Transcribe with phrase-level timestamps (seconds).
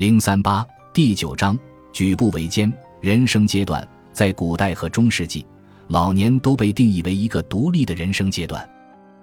[0.00, 1.58] 零三八第九章
[1.92, 2.72] 举步维艰。
[3.02, 5.44] 人生阶段在古代和中世纪，
[5.88, 8.66] 老年都被定义为一个独立的人生阶段。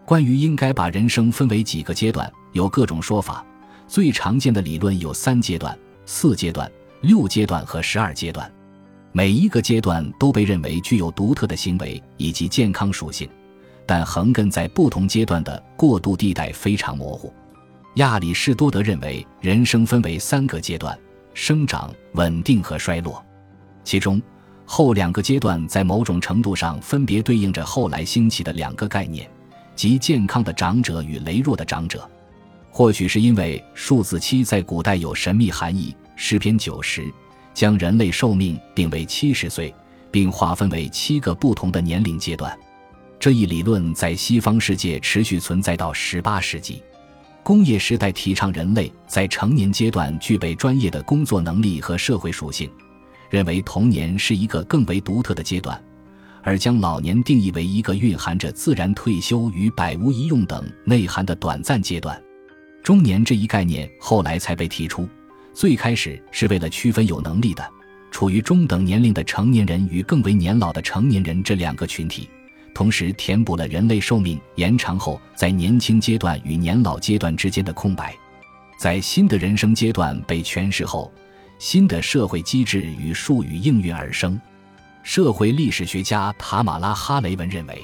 [0.05, 3.43] 关于应该把人生分为几个阶段，有各种说法。
[3.87, 6.71] 最常见的理论有三阶段、四阶段、
[7.01, 8.47] 六阶段和十二阶段。
[9.11, 13.27] 每一个阶段都被认为具有独特的行为以及健康属性，
[13.83, 17.33] 但横亘在不同阶段的过渡地带非常模糊。
[17.97, 20.95] 亚里士多德认为，人生分为三个阶段：
[21.33, 23.25] 生长、稳定和衰落。
[23.83, 24.21] 其中，
[24.65, 29.27] 后两个阶段在某种程度上分别对应着后来兴起的两个概念，
[29.75, 32.07] 即健康的长者与羸弱的长者。
[32.69, 37.03] 或许是因为数字七在古代有神秘含义，诗篇九十
[37.51, 39.73] 将人类寿命定为七十岁，
[40.11, 42.55] 并划分为七个不同的年龄阶段。
[43.19, 46.83] 这一理论在西方世界持续存在到十八世纪。
[47.47, 52.69] 工业时代提倡人类在成年阶段具备专业的工作能力和社会属性，
[53.29, 55.81] 认为童年是一个更为独特的阶段，
[56.43, 62.21] 而将老年定义为一个蕴含着自然退休与百无一用等内涵的短暂阶段。
[62.83, 65.07] 中年这一概念后来才被提出，
[65.53, 67.65] 最开始是为了区分有能力的、
[68.11, 72.27] 处于中等年龄的成年人与更为年老的成年人这两个群体。
[72.77, 78.15] 同时填补了人类寿命延长后在年轻阶段与年老阶段之间的空白，
[78.77, 81.11] 在新的人生阶段被诠释后，
[81.57, 84.39] 新的社会机制与术语应运而生。
[85.01, 87.81] 社会历史学家塔马拉·哈雷文认为，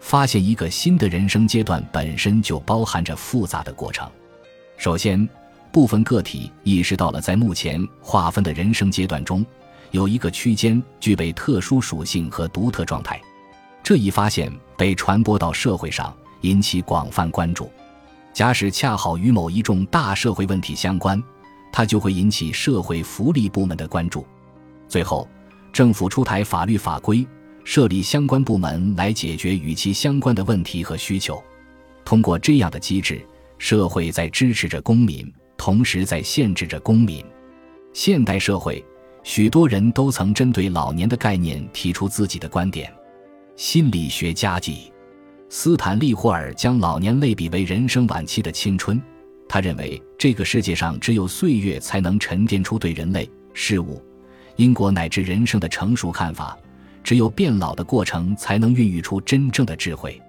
[0.00, 4.10] 发现一个新的人生阶段本身就包含着复杂的过程。
[4.78, 5.28] 首先，
[5.70, 9.44] 部分个体意识到了在目前划分的人生阶段中，
[9.90, 13.20] 有一个区间具备特殊属性和独特状态。
[13.84, 17.70] 这一发现被传播到社会上，引起广泛关注。
[18.32, 21.22] 假使恰好与某一重大社会问题相关，
[21.70, 24.26] 它就会引起社会福利部门的关注。
[24.88, 25.28] 最后，
[25.70, 27.26] 政府出台法律法规，
[27.62, 31.40] 设立相关部门来解决与其相关的问题和需求。
[32.06, 33.22] 通过这样的机制，
[33.58, 37.22] 社会在支持着公民，同时在限制着公民。
[37.92, 38.82] 现代社会，
[39.22, 42.90] 许多人都曾针对老年的概念提出自己的观点。
[43.56, 44.92] 心理学家记
[45.48, 49.00] 斯坦利·霍尔将老年类比为人生晚期的青春。
[49.48, 54.02] 他认为，这个世界上只有岁月才能沉淀出对人类、事物、
[54.56, 56.58] 因果乃至人生的成熟看法；
[57.04, 60.20] 只有变老的过程，才能孕育出真正的智慧。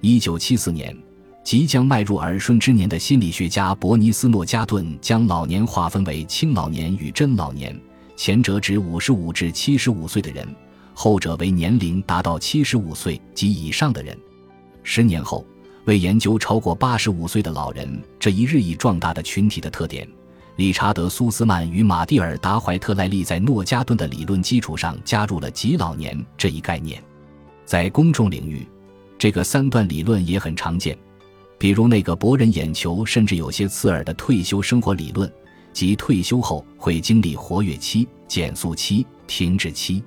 [0.00, 0.96] 一九七四年，
[1.44, 7.78] 即将迈入耳顺之年的心理学家伯尼斯·诺加顿将老年划分为青老年与真老年，
[8.16, 10.44] 前者指五十五至七十五岁的人。
[10.94, 14.16] 后者为年龄达到七十五岁及以上的人。
[14.82, 15.44] 十年后，
[15.84, 20.08] 为研究超过八十五岁的老人这一日益壮大的群体的特点，
[20.56, 27.02] 理查德·苏斯曼与马蒂尔达·怀特赖利在诺加顿的理论基础上加入了“极老年”这一概念。
[27.64, 28.66] 在公众领域，
[29.18, 30.96] 这个三段理论也很常见，
[31.58, 35.30] 比如那个博人眼球甚至有些刺耳的退休生活理论，
[35.72, 40.04] 即退休后会经历活跃期、减速期、停滞期。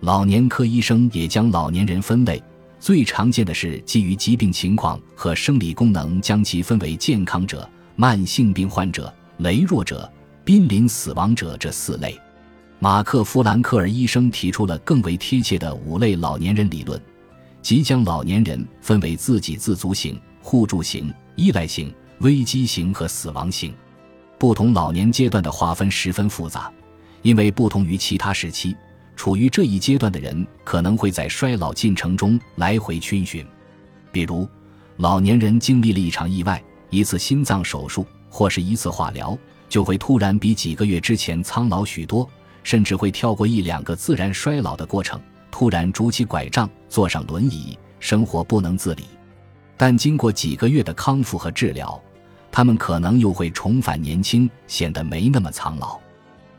[0.00, 2.42] 老年科医生也将老年人分类，
[2.78, 10.10] 最常见的是基于疾病情况和生理功能将其分为健康者、慢性病患者、羸弱者、
[10.44, 12.16] 濒临死亡者这四类。
[12.78, 17.00] 马克·弗兰克尔医生提出了更为贴切的五类老年人理论，
[17.62, 23.72] 即将老年人分为自给自足型、互助型、依赖型、危机型和死亡型。
[24.38, 26.70] 不同老年阶段的划分十分复杂，
[27.22, 28.76] 因为不同于其他时期。
[29.16, 33.44] 处于这一阶段的人可能会在衰老进程中来回逡巡，
[34.12, 34.46] 比如
[34.98, 39.36] 老年人经历了一场意外、一次心脏手术或是一次化疗，
[39.68, 42.28] 就会突然比几个月之前苍老许多，
[42.62, 49.04] 甚至会跳过一两个自然衰老的过程，突然拄起拐杖、坐上轮椅，生活不能自理。
[49.76, 52.00] 但经过几个月的康复和治疗，
[52.52, 55.98] 他们可能又会重返年轻，显得没那么苍老。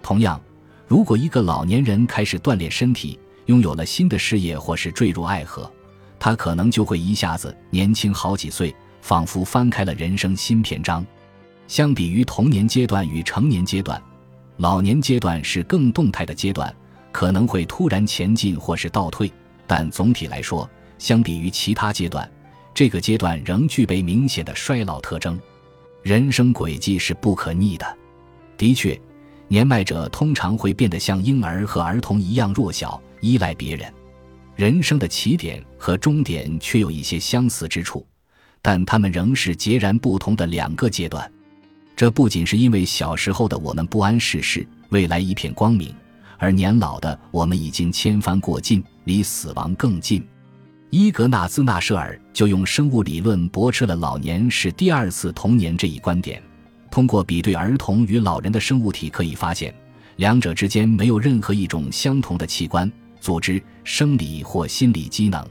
[0.02, 0.42] 同样。
[0.88, 5.70] 如果一个老年人开始锻炼身体，拥有了新的事业，或是坠入爱河，
[6.18, 11.06] 他可能就会一下子年轻好几岁，仿佛翻开了人生新篇章。
[11.68, 14.02] 相比于童年阶段与成年阶段，
[14.56, 16.74] 老年阶段是更动态的阶段，
[17.12, 19.30] 可能会突然前进或是倒退。
[19.66, 22.30] 但总体来说，相比于其他阶段，
[22.74, 25.38] 这个阶段仍具备明显的衰老特征。
[26.02, 27.98] 人生轨迹是不可逆的，
[28.56, 28.98] 的确。
[29.50, 33.92] 年迈者通常会变得像婴儿和儿童一样弱小，依赖别人。
[34.56, 38.06] 人生的起点和终点却有一些相似之处，
[38.62, 41.32] 但他们仍是截然不同的两个阶段。
[41.96, 45.96] 这不仅是因为小时候的我们不谙世事，未来一片光明，
[46.38, 50.28] 而年老的我们已经千帆过尽，离死亡更近。
[50.90, 56.42] 伊格纳兹·纳舍尔就用生物理论驳斥了老年是第二次童年这一观点。
[56.90, 59.74] 通过比对儿童与老人的生物体，可以发现，
[60.16, 65.46] 两者之间没有任何一种相同的器官、组织、生理或心理机能，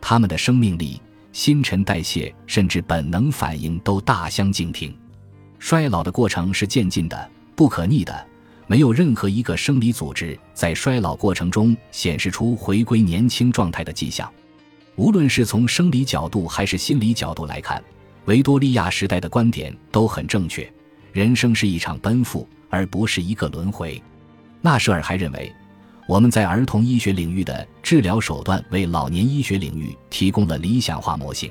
[0.00, 1.00] 他们的生命力、
[1.32, 4.94] 新陈代谢甚至本能反应都大相径庭。
[5.58, 8.26] 衰老的过程是渐进的、不可逆的，
[8.66, 14.30] 没有任何一个生理组织在衰老过程中显示出回归年轻状态的迹象。
[14.96, 17.82] 无论是从生理角度还是心理角度来看，
[18.30, 20.72] 维多利亚时代的观点都很正确。
[21.10, 24.00] 人生是一场奔赴，而不是一个轮回。
[24.60, 25.52] 纳舍尔还认为，
[26.06, 31.50] 我们在儿童医学领域的治疗手段为老年医学领域提供了理想化模型。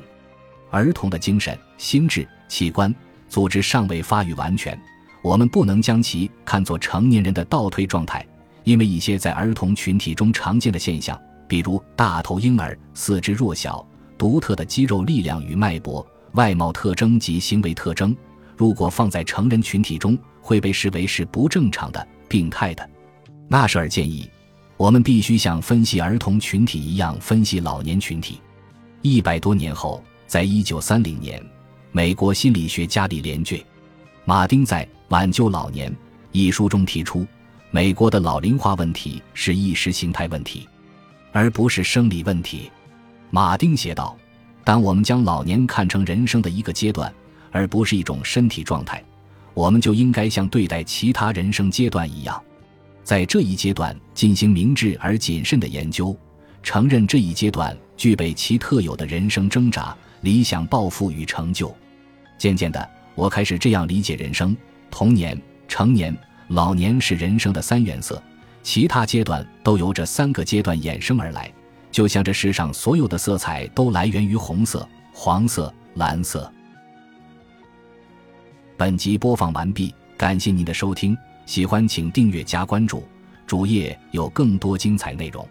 [0.71, 2.95] 儿童的精神、心智、器官、
[3.27, 4.79] 组织尚未发育完全，
[5.21, 8.25] 我们不能将其看作成年人的倒退状态，
[8.63, 11.19] 因为一些在儿童群体中常见的现象。
[11.45, 13.85] 比如大头婴儿四肢弱小、
[14.17, 18.15] 独特的肌肉力量与脉搏、外貌特征及行为特征，
[18.55, 22.89] 如果放在成人群体中，会被视为是不正常的、病态的。
[23.47, 24.29] 纳舍尔建议，
[24.77, 28.39] 我们必须像分析儿童群体一样分析老年群体。
[29.01, 31.43] 一百多年后，在一九三零年，
[31.91, 33.63] 美国心理学家里连俊
[34.25, 35.91] 马丁在《挽救老年》
[36.31, 37.25] 一书中提出，
[37.71, 40.67] 美国的老龄化问题是意识形态问题。
[41.31, 42.71] 而不是生理问题，
[43.29, 44.17] 马丁写道
[44.63, 47.11] ：“当我们将老年看成人生的一个阶段，
[47.51, 49.03] 而不是一种身体状态，
[49.53, 52.41] 我们就应该像对待其他人生阶段一样，
[53.03, 56.15] 在这一阶段进行明智而谨慎的研究，
[56.61, 61.75] 承认这一阶段具备其特有的人生挣扎、理想抱负与成就。
[62.37, 64.55] 渐渐的，我开始这样理解人生：
[64.91, 66.15] 童年、成年、
[66.49, 68.21] 老年是人生的三原色。”
[68.61, 71.51] 其他阶段都由这三个阶段衍生而来，
[71.91, 76.51] 就像这世上所有的色彩都来源于红色、黄色、蓝色。
[78.77, 83.03] 本集播放完毕，感谢您的收听，喜欢请订阅加关注，
[83.45, 85.45] 主页有更多精彩内容。